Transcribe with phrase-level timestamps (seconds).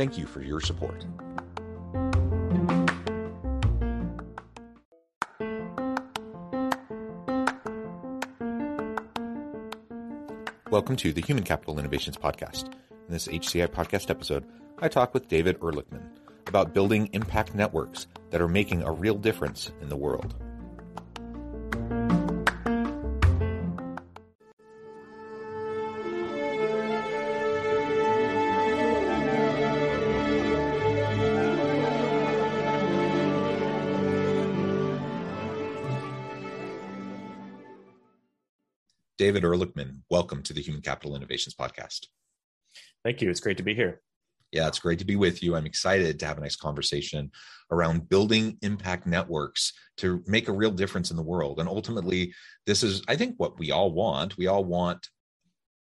[0.00, 1.04] Thank you for your support.
[10.70, 12.72] Welcome to the Human Capital Innovations Podcast.
[12.90, 14.46] In this HCI podcast episode,
[14.78, 16.08] I talk with David Ehrlichman
[16.46, 20.34] about building impact networks that are making a real difference in the world.
[40.30, 42.06] Welcome to the Human Capital Innovations Podcast.
[43.02, 43.30] Thank you.
[43.30, 44.00] It's great to be here.
[44.52, 45.56] Yeah, it's great to be with you.
[45.56, 47.32] I'm excited to have a nice conversation
[47.72, 51.58] around building impact networks to make a real difference in the world.
[51.58, 52.32] And ultimately,
[52.64, 54.38] this is, I think, what we all want.
[54.38, 55.08] We all want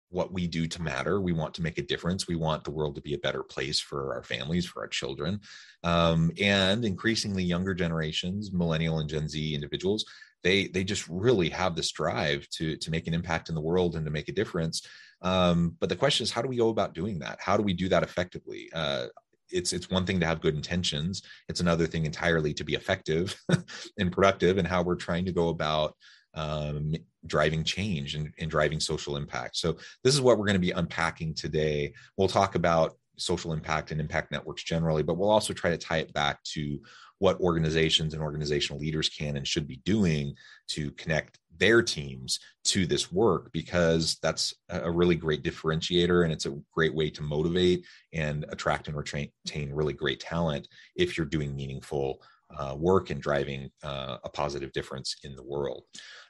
[0.09, 1.19] what we do to matter.
[1.19, 2.27] We want to make a difference.
[2.27, 5.41] We want the world to be a better place for our families, for our children.
[5.83, 10.05] Um, and increasingly, younger generations, millennial and Gen Z individuals,
[10.43, 13.95] they they just really have this drive to to make an impact in the world
[13.95, 14.87] and to make a difference
[15.21, 17.73] um, but the question is how do we go about doing that how do we
[17.73, 19.07] do that effectively uh,
[19.49, 23.35] it's it's one thing to have good intentions it's another thing entirely to be effective
[23.97, 25.95] and productive and how we're trying to go about
[26.33, 26.93] um,
[27.27, 29.57] driving change and, and driving social impact.
[29.57, 31.93] So this is what we're going to be unpacking today.
[32.17, 35.97] We'll talk about social impact and impact networks generally but we'll also try to tie
[35.97, 36.79] it back to
[37.19, 40.35] what organizations and organizational leaders can and should be doing
[40.67, 46.45] to connect their teams to this work because that's a really great differentiator and it's
[46.45, 47.83] a great way to motivate
[48.13, 49.31] and attract and retain
[49.73, 52.21] really great talent if you're doing meaningful
[52.55, 55.83] uh, work and driving uh, a positive difference in the world.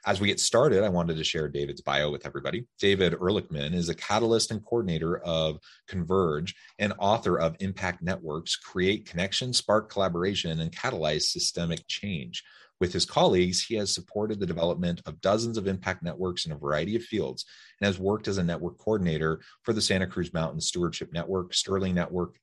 [0.06, 2.66] As we get started, I wanted to share David's bio with everybody.
[2.78, 9.06] David Ehrlichman is a catalyst and coordinator of Converge and author of Impact Networks Create
[9.06, 12.42] Connection, Spark Collaboration, and Catalyze Systemic Change.
[12.80, 16.56] With his colleagues, he has supported the development of dozens of impact networks in a
[16.56, 17.44] variety of fields
[17.80, 21.94] and has worked as a network coordinator for the Santa Cruz Mountain Stewardship Network, Sterling
[21.94, 22.36] Network,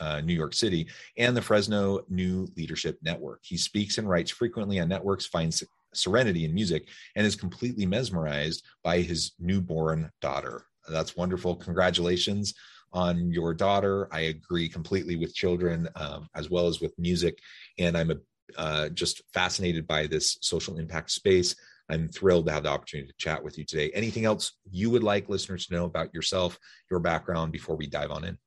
[0.00, 0.88] uh, New York City,
[1.18, 3.40] and the Fresno New Leadership Network.
[3.42, 5.62] He speaks and writes frequently on networks, finds
[5.94, 10.66] serenity in music, and is completely mesmerized by his newborn daughter.
[10.88, 11.56] That's wonderful.
[11.56, 12.54] Congratulations
[12.92, 14.08] on your daughter.
[14.12, 17.38] I agree completely with children um, as well as with music.
[17.78, 18.16] And I'm a,
[18.56, 21.54] uh, just fascinated by this social impact space.
[21.88, 23.90] I'm thrilled to have the opportunity to chat with you today.
[23.94, 26.58] Anything else you would like listeners to know about yourself,
[26.90, 28.38] your background before we dive on in?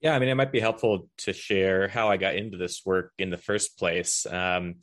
[0.00, 3.12] Yeah, I mean, it might be helpful to share how I got into this work
[3.18, 4.26] in the first place.
[4.26, 4.76] Um,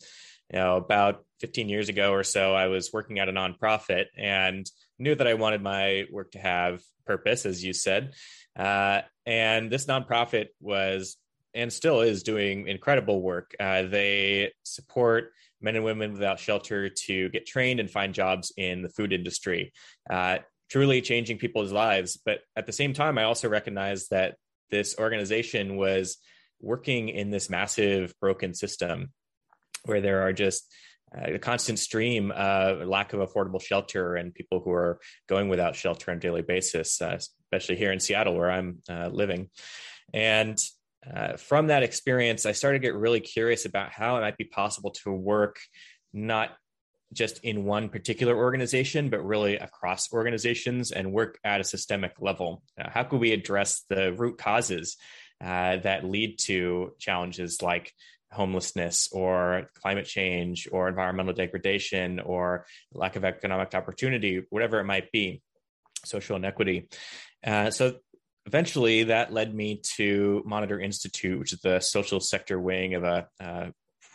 [0.52, 4.70] you know, about 15 years ago or so, I was working at a nonprofit and
[4.98, 8.14] knew that I wanted my work to have purpose, as you said.
[8.58, 11.18] Uh, and this nonprofit was
[11.54, 13.56] and still is doing incredible work.
[13.60, 18.82] Uh, they support men and women without shelter to get trained and find jobs in
[18.82, 19.74] the food industry,
[20.10, 20.38] uh,
[20.70, 22.18] truly changing people's lives.
[22.24, 24.36] But at the same time, I also recognize that
[24.70, 26.18] this organization was
[26.62, 29.12] working in this massive broken system
[29.86, 30.72] where there are just
[31.16, 35.76] uh, a constant stream of lack of affordable shelter and people who are going without
[35.76, 39.50] shelter on a daily basis, uh, especially here in Seattle where I'm uh, living.
[40.14, 40.58] And
[41.08, 44.46] uh, from that experience, I started to get really curious about how it might be
[44.46, 45.60] possible to work
[46.14, 46.52] not
[47.14, 52.62] just in one particular organization, but really across organizations and work at a systemic level.
[52.80, 54.98] Uh, how could we address the root causes
[55.42, 57.94] uh, that lead to challenges like
[58.32, 65.12] homelessness or climate change or environmental degradation or lack of economic opportunity, whatever it might
[65.12, 65.42] be,
[66.06, 66.90] social inequity?
[67.44, 67.96] Uh, so
[68.50, 73.28] eventually, that led me to Monitor Institute, which is the social sector wing of a,
[73.40, 73.72] a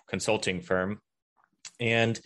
[0.08, 1.00] consulting firm.
[1.78, 2.20] And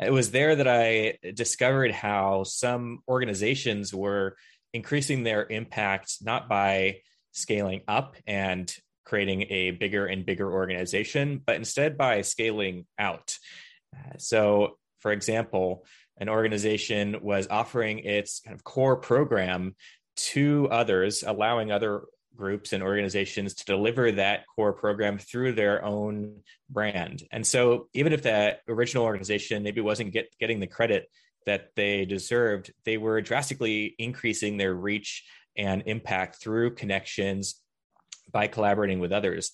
[0.00, 4.36] it was there that I discovered how some organizations were
[4.72, 7.00] increasing their impact not by
[7.32, 8.74] scaling up and
[9.04, 13.36] creating a bigger and bigger organization, but instead by scaling out.
[13.94, 15.84] Uh, so, for example,
[16.16, 19.74] an organization was offering its kind of core program
[20.28, 22.04] to others, allowing other
[22.36, 27.22] groups and organizations to deliver that core program through their own brand.
[27.30, 31.10] And so, even if that original organization maybe wasn't get, getting the credit
[31.46, 35.24] that they deserved, they were drastically increasing their reach
[35.56, 37.60] and impact through connections
[38.32, 39.52] by collaborating with others.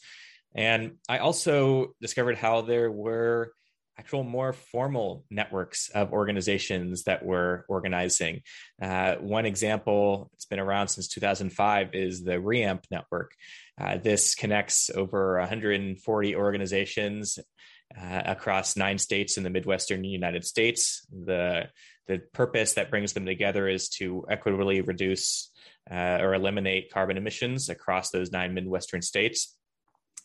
[0.55, 3.53] And I also discovered how there were
[3.99, 8.43] actual more formal networks of organizations that were organizing.
[8.81, 13.33] Uh, one example, it's been around since 2005, is the REAMP network.
[13.81, 17.39] Uh, this connects over 140 organizations
[17.99, 21.07] uh, across nine states in the Midwestern United States.
[21.11, 21.69] The,
[22.07, 25.51] the purpose that brings them together is to equitably reduce
[25.91, 29.57] uh, or eliminate carbon emissions across those nine Midwestern states.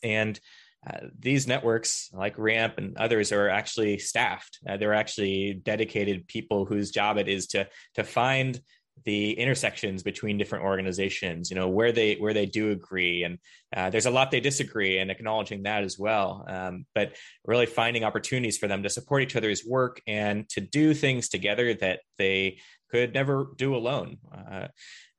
[0.03, 0.39] And
[0.87, 4.59] uh, these networks like ramp and others are actually staffed.
[4.67, 8.59] Uh, they're actually dedicated people whose job it is to to find
[9.05, 13.39] the intersections between different organizations you know where they where they do agree and
[13.75, 18.03] uh, there's a lot they disagree and acknowledging that as well um, but really finding
[18.03, 22.59] opportunities for them to support each other's work and to do things together that they
[22.91, 24.67] could never do alone uh,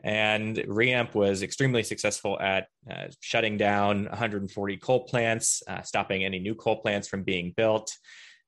[0.02, 6.40] and Reamp was extremely successful at uh, shutting down 140 coal plants, uh, stopping any
[6.40, 7.92] new coal plants from being built.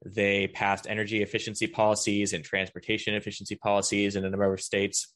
[0.04, 5.14] They passed energy efficiency policies and transportation efficiency policies in a number of states.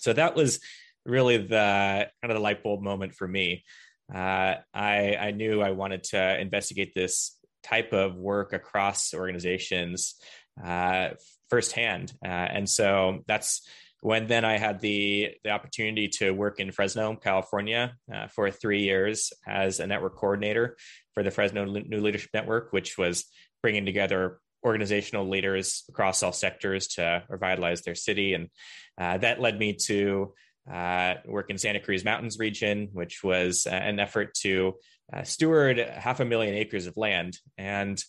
[0.00, 0.60] So that was
[1.06, 3.64] really the kind of the light bulb moment for me.
[4.12, 10.16] Uh, I, I knew I wanted to investigate this type of work across organizations
[10.62, 11.10] uh,
[11.50, 12.12] firsthand.
[12.24, 13.66] Uh, and so that's
[14.00, 18.82] when then I had the the opportunity to work in Fresno, California, uh, for three
[18.82, 20.76] years as a network coordinator
[21.14, 23.24] for the Fresno New Leadership Network, which was
[23.62, 28.48] bringing together organizational leaders across all sectors to revitalize their city, and
[29.00, 30.32] uh, that led me to
[30.72, 34.74] uh, work in Santa Cruz Mountains region, which was uh, an effort to
[35.12, 38.02] uh, steward half a million acres of land and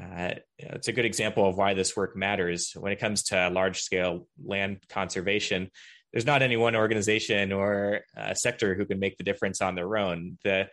[0.00, 3.80] uh, it's a good example of why this work matters when it comes to large
[3.80, 5.70] scale land conservation.
[6.12, 9.96] There's not any one organization or uh, sector who can make the difference on their
[9.96, 10.38] own.
[10.44, 10.68] The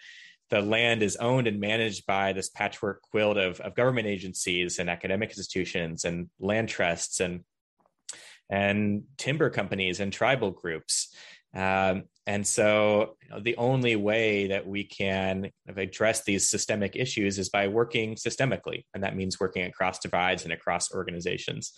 [0.50, 4.90] the land is owned and managed by this patchwork quilt of, of government agencies and
[4.90, 7.46] academic institutions and land trusts and
[8.50, 11.16] and timber companies and tribal groups.
[11.56, 17.38] Um, and so you know, the only way that we can address these systemic issues
[17.38, 18.86] is by working systemically.
[18.94, 21.74] And that means working across divides and across organizations.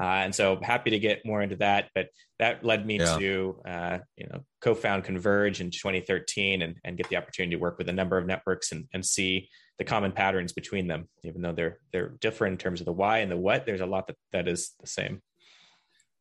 [0.00, 1.90] Uh, and so happy to get more into that.
[1.94, 2.06] But
[2.38, 3.18] that led me yeah.
[3.18, 7.76] to uh, you know co-found Converge in 2013 and, and get the opportunity to work
[7.76, 11.06] with a number of networks and, and see the common patterns between them.
[11.22, 13.86] Even though they're they're different in terms of the why and the what, there's a
[13.86, 15.20] lot that, that is the same.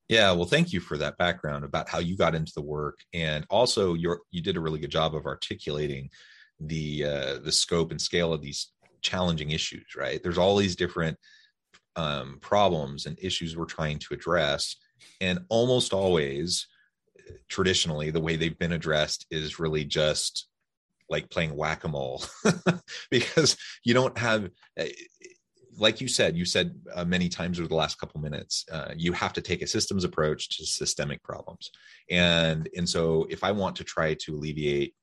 [0.10, 3.46] Yeah, well, thank you for that background about how you got into the work, and
[3.50, 6.10] also you you did a really good job of articulating
[6.60, 8.72] the uh, the scope and scale of these
[9.02, 9.96] challenging issues.
[9.98, 11.18] Right, there's all these different
[11.98, 14.78] um, problems and issues we're trying to address,
[15.20, 16.68] and almost always,
[17.50, 20.48] traditionally, the way they've been addressed is really just
[21.10, 22.24] like playing whack a mole,
[23.12, 24.90] because you don't have eh,
[25.78, 29.14] like you said, you said uh, many times over the last couple minutes, uh, you
[29.14, 31.70] have to take a systems approach to systemic problems.
[32.10, 34.96] And and so if I want to try to alleviate,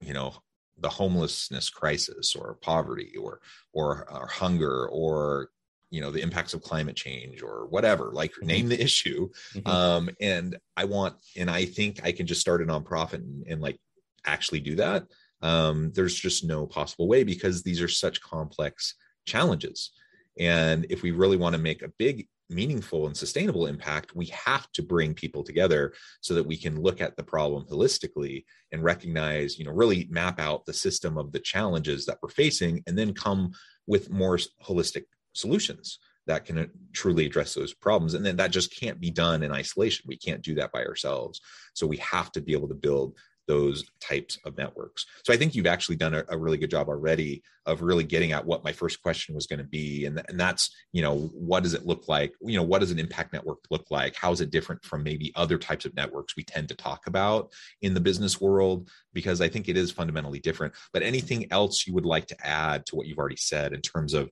[0.00, 0.34] you know,
[0.78, 3.40] the homelessness crisis or poverty or
[3.72, 5.50] or, or hunger or
[5.90, 8.46] you know the impacts of climate change or whatever like mm-hmm.
[8.46, 9.68] name the issue mm-hmm.
[9.68, 13.60] um and i want and i think i can just start a nonprofit and, and
[13.60, 13.76] like
[14.24, 15.04] actually do that
[15.42, 18.94] um there's just no possible way because these are such complex
[19.26, 19.90] challenges
[20.38, 24.70] and if we really want to make a big, meaningful, and sustainable impact, we have
[24.72, 29.58] to bring people together so that we can look at the problem holistically and recognize,
[29.58, 33.14] you know, really map out the system of the challenges that we're facing and then
[33.14, 33.52] come
[33.86, 38.14] with more holistic solutions that can uh, truly address those problems.
[38.14, 40.04] And then that just can't be done in isolation.
[40.06, 41.40] We can't do that by ourselves.
[41.74, 43.16] So we have to be able to build
[43.50, 45.04] those types of networks.
[45.24, 48.30] So I think you've actually done a, a really good job already of really getting
[48.30, 50.06] at what my first question was going to be.
[50.06, 52.32] And, and that's, you know, what does it look like?
[52.40, 54.14] You know, what does an impact network look like?
[54.14, 57.50] How is it different from maybe other types of networks we tend to talk about
[57.82, 58.88] in the business world?
[59.12, 60.72] Because I think it is fundamentally different.
[60.92, 64.14] But anything else you would like to add to what you've already said in terms
[64.14, 64.30] of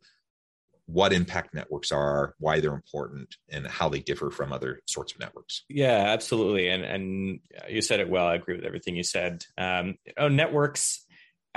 [0.89, 5.21] what impact networks are, why they're important, and how they differ from other sorts of
[5.21, 5.65] networks.
[5.69, 6.69] Yeah, absolutely.
[6.69, 8.27] And and you said it well.
[8.27, 9.45] I agree with everything you said.
[9.59, 11.05] Um, oh, networks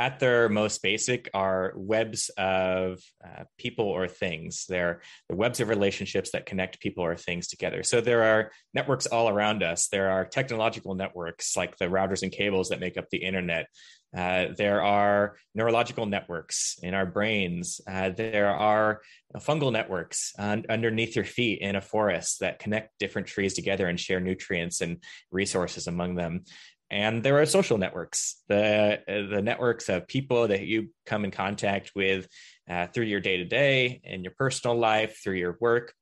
[0.02, 4.66] at their most basic are webs of uh, people or things.
[4.68, 7.84] They're the webs of relationships that connect people or things together.
[7.84, 9.90] So there are networks all around us.
[9.90, 13.68] There are technological networks like the routers and cables that make up the internet.
[14.16, 17.80] Uh, there are neurological networks in our brains.
[17.88, 19.02] Uh, there are
[19.38, 24.00] fungal networks un- underneath your feet in a forest that connect different trees together and
[24.00, 24.98] share nutrients and
[25.32, 26.44] resources among them.
[26.92, 31.94] And there are social networks, the the networks of people that you come in contact
[31.96, 32.28] with
[32.70, 35.94] uh, through your day to day in your personal life, through your work,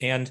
[0.00, 0.30] and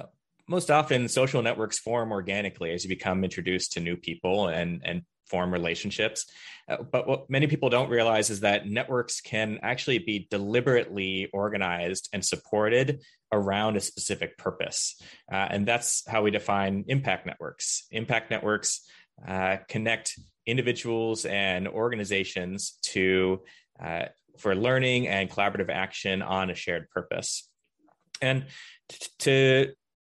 [0.00, 0.04] uh,
[0.48, 5.02] most often social networks form organically as you become introduced to new people and and
[5.26, 6.24] form relationships.
[6.66, 12.08] Uh, but what many people don't realize is that networks can actually be deliberately organized
[12.14, 15.00] and supported around a specific purpose.
[15.30, 17.86] Uh, and that's how we define impact networks.
[17.90, 18.88] Impact networks
[19.26, 23.42] uh, connect individuals and organizations to
[23.82, 24.06] uh,
[24.38, 27.48] for learning and collaborative action on a shared purpose.
[28.22, 28.46] And
[28.88, 29.72] t- to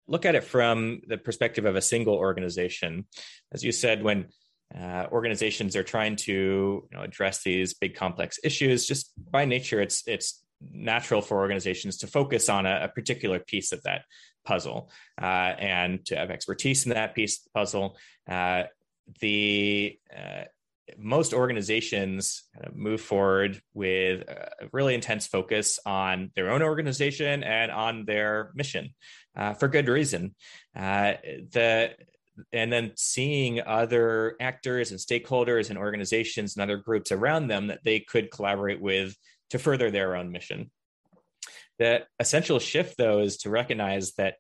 [0.06, 3.06] look at it from the perspective of a single organization,
[3.52, 4.26] as you said, when
[4.78, 8.87] uh, organizations are trying to you know, address these big complex issues.
[8.87, 10.42] Just by nature, it's it's
[10.73, 14.02] natural for organizations to focus on a, a particular piece of that
[14.44, 14.90] puzzle
[15.21, 15.25] uh,
[15.59, 17.97] and to have expertise in that piece of the puzzle.
[18.28, 18.64] Uh,
[19.21, 20.44] the uh,
[20.99, 22.44] most organizations
[22.75, 28.90] move forward with a really intense focus on their own organization and on their mission
[29.37, 30.35] uh, for good reason.
[30.76, 31.14] Uh,
[31.52, 31.90] the
[32.52, 37.85] and then seeing other actors and stakeholders and organizations and other groups around them that
[37.85, 39.14] they could collaborate with
[39.50, 40.71] to further their own mission.
[41.78, 44.37] The essential shift, though, is to recognize that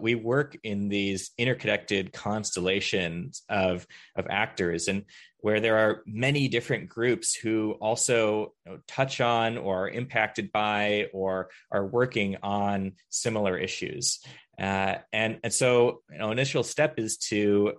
[0.00, 5.04] we work in these interconnected constellations of, of actors and
[5.40, 10.50] where there are many different groups who also you know, touch on or are impacted
[10.50, 14.20] by or are working on similar issues.
[14.58, 17.74] Uh, and and so you know, initial step is to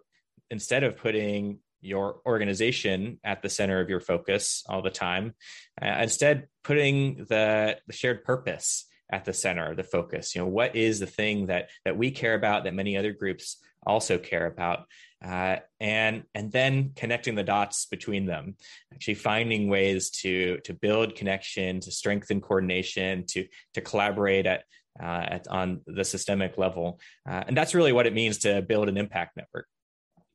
[0.50, 5.34] instead of putting your organization at the center of your focus all the time,
[5.82, 10.36] uh, instead putting the, the shared purpose at the center of the focus.
[10.36, 13.58] You know, what is the thing that that we care about that many other groups
[13.86, 14.86] also care about,
[15.25, 18.56] uh, and and then connecting the dots between them,
[18.94, 24.63] actually finding ways to to build connection, to strengthen coordination, to to collaborate at
[25.01, 27.00] uh, at, on the systemic level.
[27.28, 29.68] Uh, and that's really what it means to build an impact network.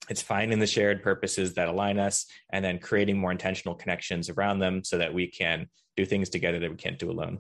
[0.08, 4.58] It's finding the shared purposes that align us and then creating more intentional connections around
[4.58, 5.66] them so that we can
[5.96, 7.38] do things together that we can't do alone.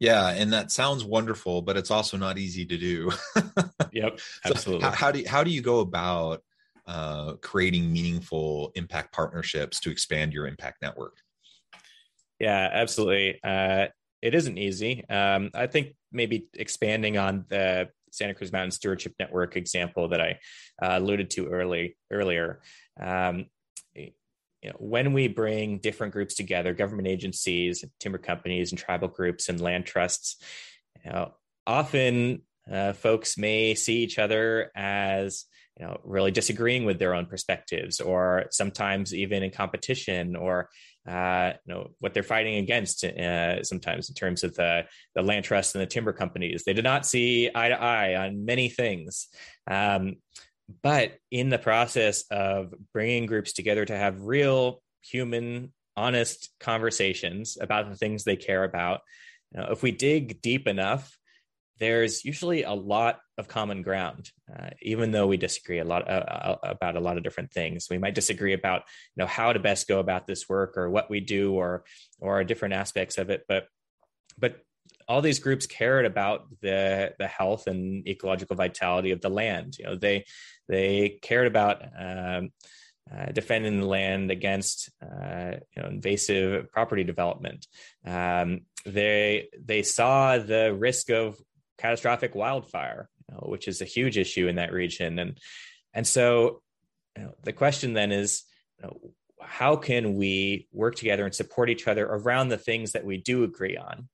[0.00, 3.10] Yeah, and that sounds wonderful, but it's also not easy to do.
[3.92, 4.82] yep, absolutely.
[4.82, 6.42] So how, how, do you, how do you go about
[6.86, 11.16] uh, creating meaningful impact partnerships to expand your impact network?
[12.38, 13.40] Yeah, absolutely.
[13.42, 13.86] Uh,
[14.20, 15.08] it isn't easy.
[15.08, 20.38] Um, I think maybe expanding on the Santa Cruz Mountain Stewardship Network example that I
[20.82, 22.60] uh, alluded to early earlier.
[23.00, 23.46] Um,
[24.64, 29.50] you know, when we bring different groups together, government agencies, timber companies, and tribal groups
[29.50, 30.42] and land trusts,
[31.04, 31.34] you know,
[31.66, 32.40] often
[32.70, 35.44] uh, folks may see each other as
[35.78, 40.70] you know really disagreeing with their own perspectives or sometimes even in competition or
[41.06, 45.44] uh, you know what they're fighting against uh, sometimes in terms of the the land
[45.44, 46.64] trust and the timber companies.
[46.64, 49.28] They did not see eye to eye on many things.
[49.70, 50.16] Um,
[50.82, 57.90] but in the process of bringing groups together to have real human honest conversations about
[57.90, 59.00] the things they care about
[59.52, 61.16] you know, if we dig deep enough
[61.78, 66.12] there's usually a lot of common ground, uh, even though we disagree a lot uh,
[66.12, 67.88] uh, about a lot of different things.
[67.90, 68.82] We might disagree about
[69.16, 71.84] you know how to best go about this work or what we do or
[72.20, 73.66] or different aspects of it, but
[74.38, 74.60] but
[75.08, 79.76] all these groups cared about the the health and ecological vitality of the land.
[79.78, 80.24] You know, they
[80.68, 82.50] they cared about um,
[83.12, 87.66] uh, defending the land against uh, you know, invasive property development.
[88.06, 91.36] Um, they they saw the risk of
[91.78, 95.18] catastrophic wildfire, you know, which is a huge issue in that region.
[95.18, 95.38] And
[95.92, 96.62] and so
[97.16, 98.44] you know, the question then is
[99.40, 103.44] how can we work together and support each other around the things that we do
[103.44, 104.08] agree on?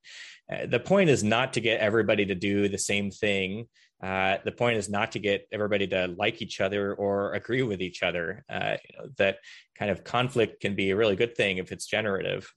[0.51, 3.67] Uh, the point is not to get everybody to do the same thing.
[4.03, 7.83] Uh, the point is not to get everybody to like each other or agree with
[7.83, 8.45] each other.
[8.49, 9.39] Uh, you know, that
[9.79, 12.51] kind of conflict can be a really good thing if it's generative.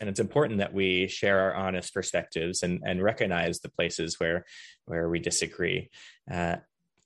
[0.00, 4.44] And it's important that we share our honest perspectives and, and recognize the places where
[4.86, 5.90] where we disagree.
[6.30, 6.56] Uh,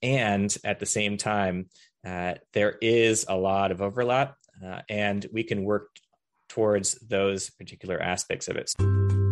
[0.01, 1.69] and at the same time,
[2.05, 5.89] uh, there is a lot of overlap uh, and we can work
[6.47, 9.24] towards those particular aspects of it.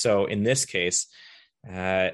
[0.00, 1.06] So in this case,
[1.68, 2.10] uh,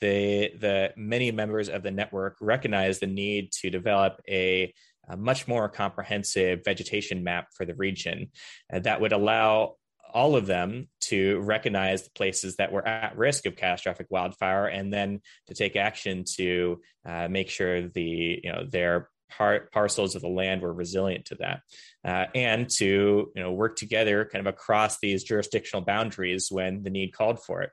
[0.00, 4.74] the the many members of the network recognize the need to develop a,
[5.08, 8.30] a much more comprehensive vegetation map for the region
[8.72, 9.76] uh, that would allow
[10.12, 14.92] all of them to recognize the places that were at risk of catastrophic wildfire and
[14.92, 20.22] then to take action to uh, make sure the you know their par- parcels of
[20.22, 21.60] the land were resilient to that
[22.04, 26.90] uh, and to you know work together kind of across these jurisdictional boundaries when the
[26.90, 27.70] need called for it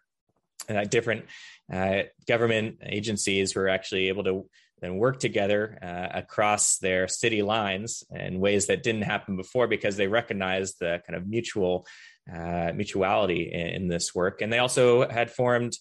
[0.70, 1.26] uh, different
[1.72, 4.46] uh, government agencies were actually able to
[4.82, 9.98] then work together uh, across their city lines in ways that didn't happen before because
[9.98, 11.86] they recognized the kind of mutual
[12.34, 14.42] uh, mutuality in, in, this work.
[14.42, 15.74] And they also had formed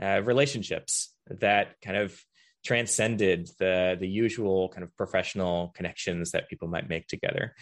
[0.00, 2.20] uh, relationships that kind of
[2.64, 7.54] transcended the, the usual kind of professional connections that people might make together.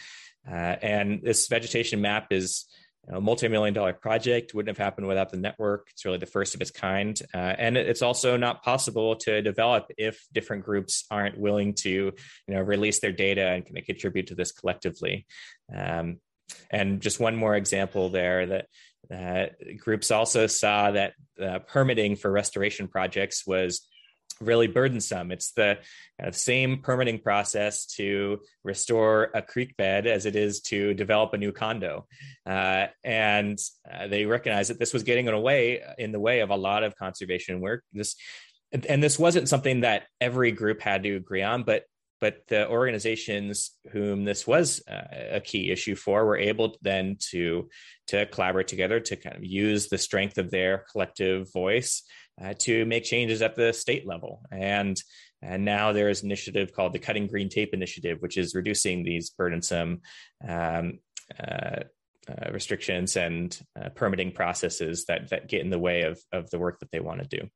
[0.48, 2.66] Uh, and this vegetation map is
[3.08, 4.54] a multi-million dollar project.
[4.54, 5.88] Wouldn't have happened without the network.
[5.90, 7.20] It's really the first of its kind.
[7.34, 12.14] Uh, and it's also not possible to develop if different groups aren't willing to you
[12.48, 15.26] know release their data and kind of contribute to this collectively.
[15.74, 16.18] Um,
[16.70, 18.66] and just one more example there that
[19.12, 19.46] uh,
[19.78, 23.86] groups also saw that uh, permitting for restoration projects was
[24.42, 25.32] really burdensome.
[25.32, 25.78] It's the
[26.18, 31.32] kind of same permitting process to restore a creek bed as it is to develop
[31.34, 32.06] a new condo.
[32.46, 33.58] Uh, and
[33.90, 36.56] uh, they recognized that this was getting in a way in the way of a
[36.56, 37.84] lot of conservation work.
[37.92, 38.16] This
[38.88, 41.84] and this wasn't something that every group had to agree on, but
[42.22, 47.68] but the organizations whom this was uh, a key issue for were able then to
[48.06, 52.04] to collaborate together to kind of use the strength of their collective voice
[52.40, 55.02] uh, to make changes at the state level and
[55.42, 59.02] and now there is an initiative called the Cutting Green Tape Initiative, which is reducing
[59.02, 60.00] these burdensome
[60.46, 61.00] um,
[61.38, 61.80] uh,
[62.28, 66.58] uh, restrictions and uh, permitting processes that that get in the way of of the
[66.58, 67.48] work that they want to do.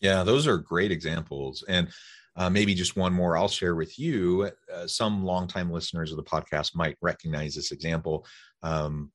[0.00, 1.88] Yeah, those are great examples, and
[2.36, 4.50] uh, maybe just one more I'll share with you.
[4.72, 8.26] Uh, some longtime listeners of the podcast might recognize this example.
[8.62, 9.10] Um,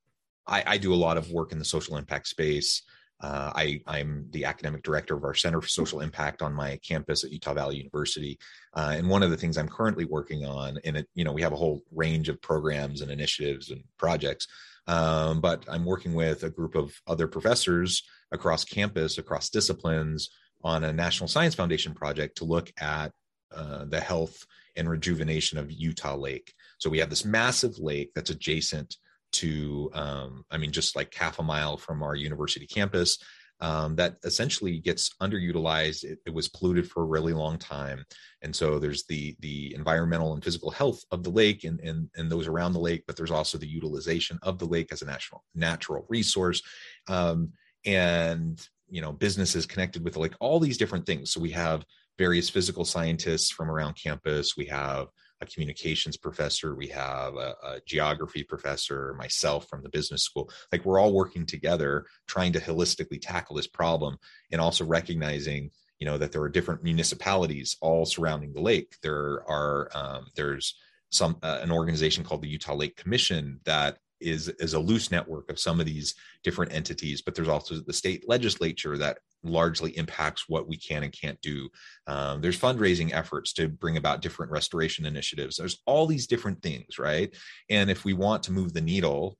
[0.47, 2.83] I, I, do a lot of work in the social impact space.
[3.21, 7.23] Uh, I, am the academic director of our Center for Social Impact on my campus
[7.23, 8.37] at Utah Valley University.
[8.73, 11.41] Uh, and one of the things I'm currently working on, and it, you know, we
[11.41, 14.47] have a whole range of programs and initiatives and projects.
[14.87, 20.29] Um, but I'm working with a group of other professors across campus, across disciplines,
[20.63, 23.11] on a National Science Foundation project to look at
[23.55, 26.53] uh, the health and rejuvenation of Utah Lake.
[26.79, 28.97] So we have this massive lake that's adjacent
[29.39, 33.17] to, um, I mean, just like half a mile from our university campus.
[33.61, 36.03] Um, that essentially gets underutilized.
[36.03, 38.03] It, it, was polluted for a really long time,
[38.41, 42.29] and so there's the the environmental and physical health of the lake and and, and
[42.29, 45.41] those around the lake, but there's also the utilization of the lake as a national
[45.55, 46.61] natural resource.
[47.07, 47.53] Um,
[47.85, 51.85] and you know businesses connected with like all these different things so we have
[52.17, 55.07] various physical scientists from around campus we have
[55.45, 60.49] a communications professor we have a, a, geography professor myself from the business school.
[60.71, 64.17] Like we're all working together trying to holistically tackle this problem
[64.51, 68.95] and also recognizing you know that there are different municipalities all surrounding the lake.
[69.01, 70.75] There are um, there's
[71.09, 75.49] some uh, an organization called the utah lake commission that is is a loose network
[75.49, 80.49] of some of these different entities but there's also the state legislature that largely impacts
[80.49, 81.69] what we can and can't do.
[82.07, 85.55] Um, there's fundraising efforts to bring about different restoration initiatives.
[85.55, 87.35] There's all these different things right?
[87.69, 89.37] And if we want to move the needle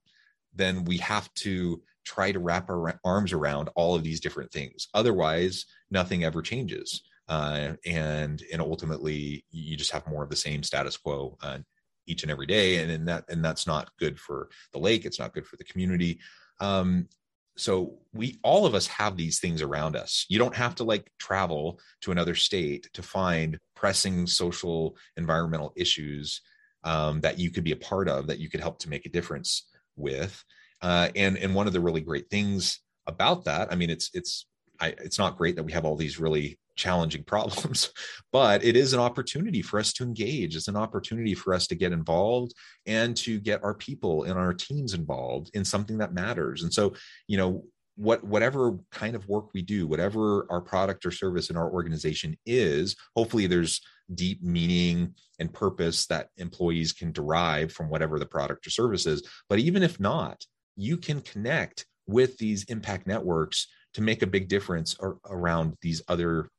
[0.54, 4.88] then we have to try to wrap our arms around all of these different things.
[4.94, 7.02] Otherwise nothing ever changes.
[7.28, 11.58] Uh, and and ultimately you just have more of the same status quo uh,
[12.06, 12.78] each and every day.
[12.78, 15.04] And, and that and that's not good for the lake.
[15.04, 16.20] It's not good for the community.
[16.60, 17.08] Um,
[17.56, 20.26] so we all of us have these things around us.
[20.28, 26.40] You don't have to like travel to another state to find pressing social environmental issues
[26.84, 29.10] um, that you could be a part of that you could help to make a
[29.10, 30.44] difference with.
[30.82, 34.46] Uh, and and one of the really great things about that i mean it's it's
[34.78, 37.90] I, it's not great that we have all these really challenging problems
[38.36, 40.56] but it is an opportunity for us to engage.
[40.56, 42.52] It's an opportunity for us to get involved
[42.84, 46.62] and to get our people and our teams involved in something that matters.
[46.62, 46.92] And so
[47.28, 51.56] you know what whatever kind of work we do whatever our product or service in
[51.56, 53.80] our organization is hopefully there's
[54.14, 59.26] deep meaning and purpose that employees can derive from whatever the product or service is.
[59.48, 60.44] But even if not
[60.76, 66.02] you can connect with these impact networks to make a big difference ar- around these
[66.06, 66.50] other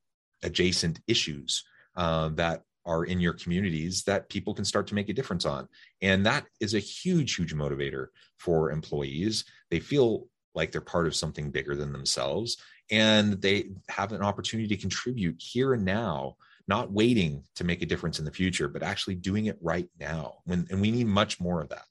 [0.44, 1.64] adjacent issues
[1.96, 5.68] uh, that are in your communities that people can start to make a difference on.
[6.02, 9.44] And that is a huge, huge motivator for employees.
[9.70, 12.58] They feel like they're part of something bigger than themselves
[12.90, 16.36] and they have an opportunity to contribute here and now
[16.68, 20.36] not waiting to make a difference in the future but actually doing it right now
[20.46, 21.84] when, and we need much more of that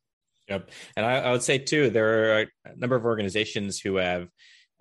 [0.49, 4.29] yep and I, I would say too there are a number of organizations who have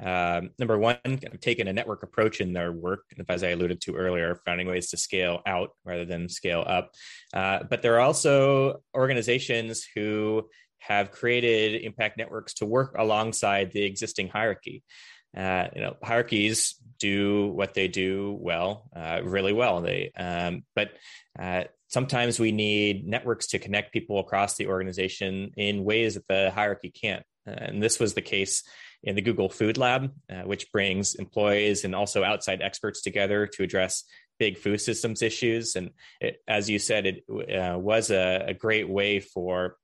[0.03, 3.81] um, number one, kind of taking a network approach in their work, as I alluded
[3.81, 6.91] to earlier, finding ways to scale out rather than scale up.
[7.33, 13.83] Uh, but there are also organizations who have created impact networks to work alongside the
[13.83, 14.83] existing hierarchy.
[15.35, 19.81] Uh, you know, hierarchies do what they do well, uh, really well.
[19.81, 20.91] They, um, but
[21.37, 26.51] uh, sometimes we need networks to connect people across the organization in ways that the
[26.51, 27.25] hierarchy can't.
[27.45, 28.63] And this was the case
[29.05, 33.63] in the Google Food Lab, uh, which brings employees and also outside experts together to
[33.63, 34.03] address
[34.39, 35.75] big food systems issues.
[35.75, 39.77] And it, as you said, it uh, was a, a, great way for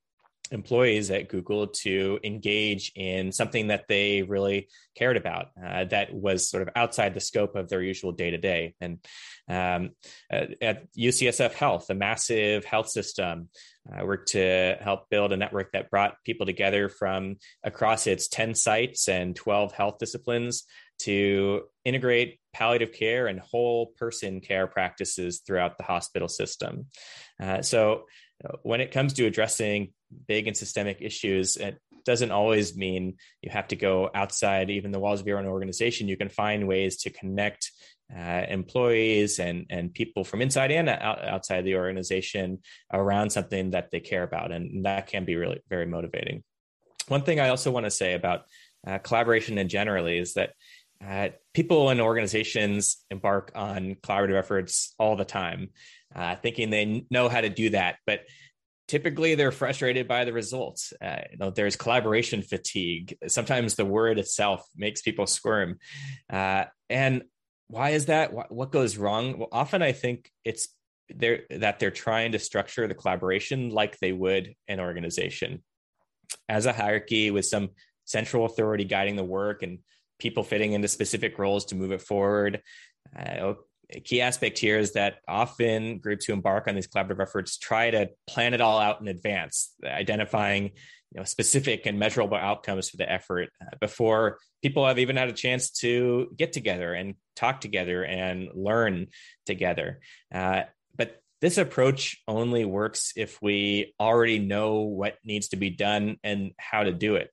[0.52, 6.50] employees at Google to engage in something that they really cared about uh, that was
[6.50, 8.76] sort of outside the scope of their usual day to day.
[8.82, 9.00] And
[9.48, 9.92] um,
[10.30, 13.50] at, at, UCSF Health, a massive health system,
[13.92, 18.28] I uh, worked to help build a network that brought people together from across its
[18.28, 20.64] 10 sites and 12 health disciplines
[21.00, 26.86] to integrate palliative care and whole person care practices throughout the hospital system.
[27.42, 28.06] Uh, so,
[28.64, 29.94] when it comes to addressing
[30.28, 35.00] big and systemic issues, it doesn't always mean you have to go outside even the
[35.00, 36.08] walls of your own organization.
[36.08, 37.72] You can find ways to connect
[38.16, 42.60] uh, employees and and people from inside and out, outside the organization
[42.92, 46.44] around something that they care about, and that can be really very motivating.
[47.08, 48.42] One thing I also want to say about
[48.86, 50.54] uh, collaboration in generally is that
[51.06, 55.70] uh, people and organizations embark on collaborative efforts all the time,
[56.16, 58.22] uh, thinking they know how to do that, but
[58.88, 60.94] typically they're frustrated by the results.
[61.02, 63.18] Uh, you know, there's collaboration fatigue.
[63.28, 65.80] Sometimes the word itself makes people squirm,
[66.30, 67.24] uh, and
[67.72, 68.34] why is that?
[68.52, 69.38] What, goes wrong?
[69.40, 70.68] Well, often I think it's
[71.10, 75.64] they're, that they're trying to structure the collaboration like they would an organization
[76.50, 77.70] as a hierarchy with some
[78.06, 79.80] central authority guiding the work and
[80.20, 82.62] people fitting into specific roles to move it forward.
[83.18, 83.54] Uh,
[83.94, 87.90] a key aspect here is that often groups who embark on these collaborative efforts try
[87.90, 90.72] to plan it all out in advance, identifying
[91.12, 95.30] you know, specific and measurable outcomes for the effort uh, before people have even had
[95.30, 99.08] a chance to get together and talk together and learn
[99.46, 100.00] together.
[100.34, 100.62] Uh,
[100.96, 106.52] but this approach only works if we already know what needs to be done and
[106.58, 107.30] how to do it.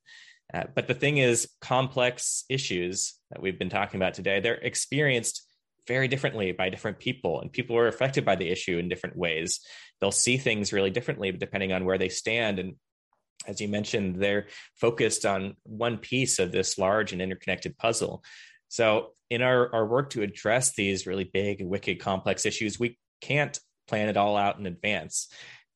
[0.52, 5.44] Uh, but the thing is, complex issues that we've been talking about today, they're experienced
[5.86, 9.60] very differently by different people, and people are affected by the issue in different ways.
[10.00, 12.58] They'll see things really differently depending on where they stand.
[12.58, 12.76] And
[13.46, 18.22] as you mentioned, they're focused on one piece of this large and interconnected puzzle.
[18.68, 23.58] So, in our, our work to address these really big, wicked, complex issues, we can't
[23.86, 25.28] plan it all out in advance.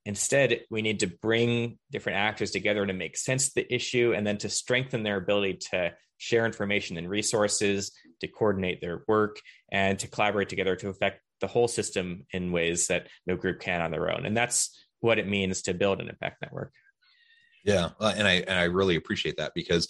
[0.05, 4.27] Instead, we need to bring different actors together to make sense of the issue and
[4.27, 9.99] then to strengthen their ability to share information and resources, to coordinate their work, and
[9.99, 13.91] to collaborate together to affect the whole system in ways that no group can on
[13.91, 14.25] their own.
[14.25, 16.73] And that's what it means to build an impact network.
[17.65, 19.89] Yeah, uh, and I and I really appreciate that because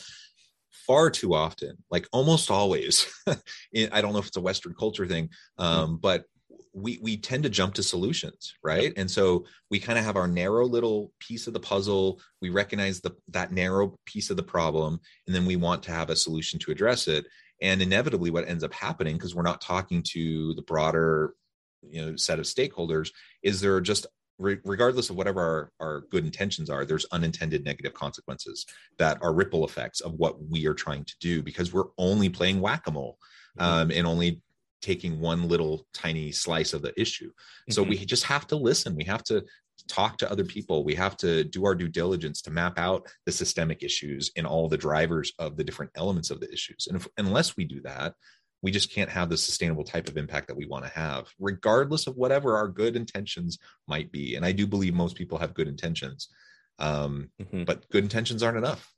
[0.86, 5.30] far too often, like almost always, I don't know if it's a Western culture thing,
[5.58, 6.24] um, but
[6.74, 8.92] we we tend to jump to solutions right?
[8.96, 13.00] And so we kind of have our narrow little piece of the puzzle we recognize
[13.00, 16.58] the that narrow piece of the problem and then we want to have a solution
[16.60, 17.26] to address it.
[17.60, 21.34] And inevitably what ends up happening because we're not talking to the broader
[21.82, 23.10] you know set of stakeholders
[23.42, 24.06] is there are just
[24.42, 28.66] regardless of whatever our, our good intentions are there's unintended negative consequences
[28.98, 32.60] that are ripple effects of what we are trying to do because we're only playing
[32.60, 33.18] whack-a-mole
[33.58, 33.72] mm-hmm.
[33.72, 34.40] um, and only
[34.80, 37.30] taking one little tiny slice of the issue.
[37.70, 37.90] So mm-hmm.
[37.90, 38.96] we just have to listen.
[38.96, 39.44] We have to
[39.88, 40.84] talk to other people.
[40.84, 44.68] We have to do our due diligence to map out the systemic issues in all
[44.68, 46.88] the drivers of the different elements of the issues.
[46.88, 48.14] And if, unless we do that,
[48.62, 52.06] we just can't have the sustainable type of impact that we want to have, regardless
[52.06, 54.36] of whatever our good intentions might be.
[54.36, 56.28] And I do believe most people have good intentions,
[56.78, 57.64] um, mm-hmm.
[57.64, 58.88] but good intentions aren't enough.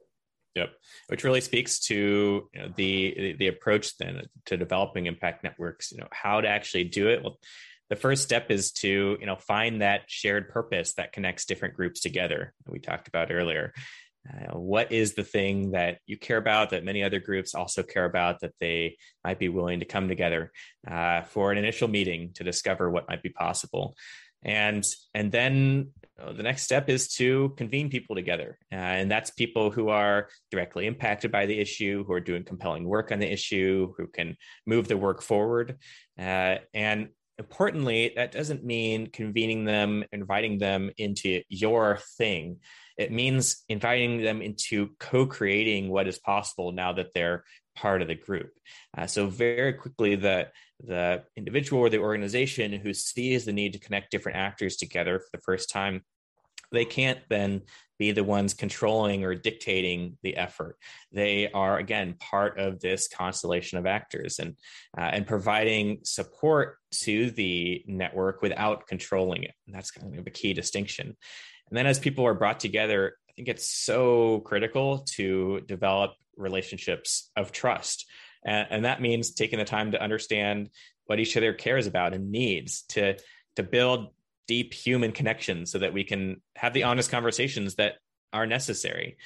[0.54, 0.70] Yep,
[1.08, 5.90] which really speaks to you know, the the approach then to developing impact networks.
[5.90, 7.24] You know how to actually do it.
[7.24, 7.38] Well,
[7.90, 12.00] the first step is to you know find that shared purpose that connects different groups
[12.00, 13.72] together that we talked about earlier.
[14.28, 18.06] Uh, what is the thing that you care about that many other groups also care
[18.06, 20.50] about that they might be willing to come together
[20.90, 23.94] uh, for an initial meeting to discover what might be possible?
[24.42, 24.84] And
[25.14, 29.88] and then the next step is to convene people together uh, and that's people who
[29.88, 34.06] are directly impacted by the issue who are doing compelling work on the issue who
[34.06, 35.76] can move the work forward.
[36.18, 37.08] Uh, and
[37.38, 42.56] importantly that doesn't mean convening them inviting them into your thing
[42.96, 47.44] it means inviting them into co-creating what is possible now that they're
[47.76, 48.50] part of the group
[48.96, 50.48] uh, so very quickly the
[50.84, 55.28] the individual or the organization who sees the need to connect different actors together for
[55.32, 56.02] the first time
[56.72, 57.62] they can't then
[57.98, 60.76] be the ones controlling or dictating the effort.
[61.12, 64.56] They are again part of this constellation of actors and
[64.98, 69.54] uh, and providing support to the network without controlling it.
[69.66, 71.16] And that's kind of a key distinction.
[71.68, 77.30] And then as people are brought together, I think it's so critical to develop relationships
[77.36, 78.06] of trust.
[78.44, 80.70] And, and that means taking the time to understand
[81.06, 83.18] what each other cares about and needs to
[83.56, 84.08] to build
[84.46, 87.94] deep human connections so that we can have the honest conversations that
[88.32, 89.16] are necessary.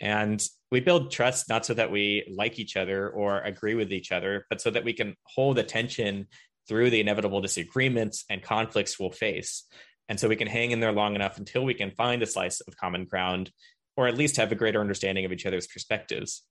[0.00, 4.12] And we build trust not so that we like each other or agree with each
[4.12, 6.28] other, but so that we can hold attention
[6.68, 9.64] through the inevitable disagreements and conflicts we'll face.
[10.08, 12.60] And so we can hang in there long enough until we can find a slice
[12.60, 13.50] of common ground
[13.96, 16.44] or at least have a greater understanding of each other's perspectives.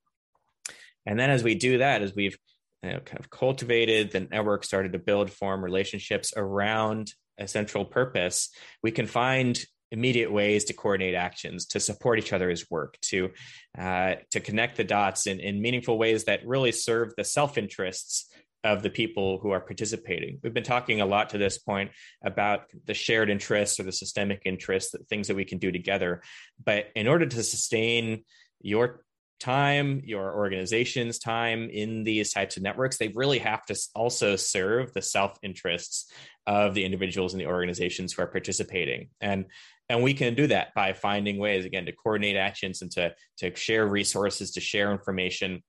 [1.06, 2.38] And then as we do that, as we've
[2.84, 7.86] you know, kind of cultivated the network, started to build, form relationships around a central
[7.86, 8.50] purpose,
[8.84, 13.30] we can find immediate ways to coordinate actions, to support each other's work, to
[13.78, 18.30] uh, to connect the dots in, in meaningful ways that really serve the self interests
[18.67, 20.39] of the people who are participating.
[20.43, 24.41] We've been talking a lot to this point about the shared interests or the systemic
[24.43, 26.21] interests, the things that we can do together.
[26.63, 28.25] But in order to sustain
[28.60, 29.06] your
[29.39, 34.91] time, your organization's time in these types of networks, they really have to also serve
[34.91, 36.12] the self interests
[36.45, 39.10] of the individuals and the organizations who are participating.
[39.21, 39.45] And
[39.88, 43.56] and we can do that by finding ways again to coordinate actions and to to
[43.56, 45.63] share resources, to share information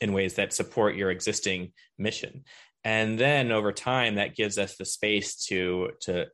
[0.00, 2.44] in ways that support your existing mission.
[2.84, 6.26] And then over time, that gives us the space to to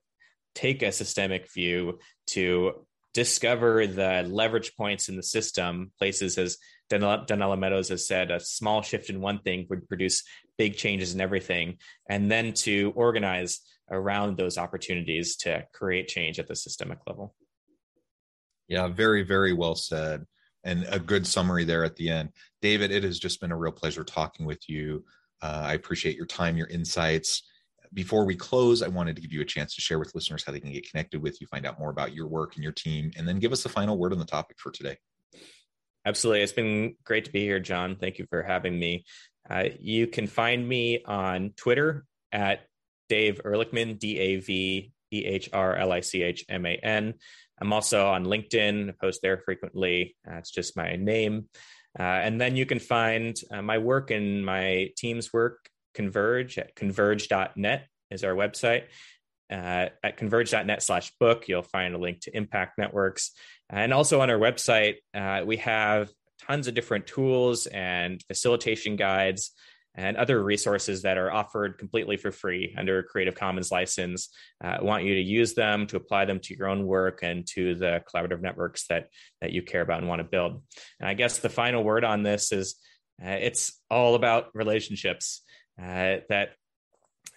[0.55, 1.99] take a systemic view
[2.29, 6.59] to discover the leverage points in the system, places as
[6.91, 10.23] Donella Meadows has said, a small shift in one thing would produce
[10.59, 16.49] big changes in everything, and then to organize around those opportunities to create change at
[16.49, 17.35] the systemic level.
[18.69, 20.25] Yeah, very, very well said.
[20.65, 22.31] And a good summary there at the end.
[22.63, 25.05] David, it has just been a real pleasure talking with you.
[25.43, 27.43] Uh, I appreciate your time, your insights.
[27.93, 30.53] Before we close, I wanted to give you a chance to share with listeners how
[30.53, 33.11] they can get connected with you, find out more about your work and your team,
[33.17, 34.97] and then give us the final word on the topic for today.
[36.07, 36.43] Absolutely.
[36.43, 37.97] It's been great to be here, John.
[37.97, 39.05] Thank you for having me.
[39.49, 42.67] Uh, you can find me on Twitter at
[43.11, 47.15] Dave Ehrlichman, D A V E H R L I C H M A N.
[47.61, 50.17] I'm also on LinkedIn, I post there frequently.
[50.29, 51.49] Uh, it's just my name.
[51.99, 56.75] Uh, and then you can find uh, my work and my team's work, Converge, at
[56.75, 58.85] converge.net is our website.
[59.51, 63.31] Uh, at converge.net slash book, you'll find a link to Impact Networks.
[63.71, 69.53] And also on our website, uh, we have tons of different tools and facilitation guides
[69.95, 74.29] and other resources that are offered completely for free under a Creative Commons license.
[74.63, 77.75] Uh, want you to use them to apply them to your own work and to
[77.75, 79.09] the collaborative networks that
[79.41, 80.63] that you care about and want to build.
[81.01, 82.77] And I guess the final word on this is
[83.25, 85.43] uh, it's all about relationships.
[85.81, 86.51] Uh, that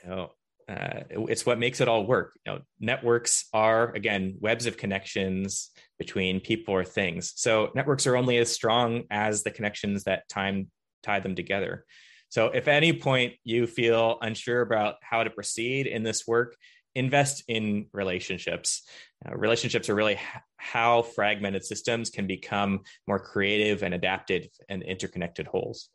[0.04, 0.32] you know,
[0.70, 2.34] uh, it's what makes it all work.
[2.46, 7.34] You know, networks are again webs of connections between people or things.
[7.36, 10.67] So networks are only as strong as the connections that time
[11.04, 11.86] tie them together.
[12.29, 16.55] So if at any point you feel unsure about how to proceed in this work,
[16.95, 18.81] invest in relationships.
[19.25, 20.19] Uh, relationships are really
[20.57, 25.89] how fragmented systems can become more creative and adapted and interconnected wholes.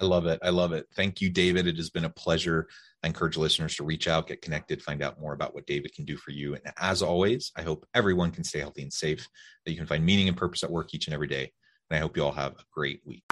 [0.00, 0.40] I love it.
[0.42, 0.86] I love it.
[0.96, 1.68] Thank you, David.
[1.68, 2.66] It has been a pleasure.
[3.04, 6.04] I encourage listeners to reach out, get connected, find out more about what David can
[6.04, 6.54] do for you.
[6.54, 9.28] And as always, I hope everyone can stay healthy and safe,
[9.64, 11.52] that you can find meaning and purpose at work each and every day.
[11.88, 13.31] And I hope you all have a great week.